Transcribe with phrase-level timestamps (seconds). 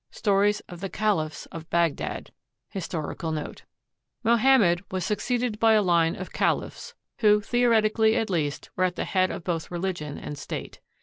[0.07, 2.31] II STORIES OF THE CALIPHS OF BAGDAD
[2.69, 3.61] HISTORICAL NOTE
[4.23, 8.95] Mohammed was succeeded by a line of caliphs, who, theo retically at least, were at
[8.95, 10.79] the head of both religion and state.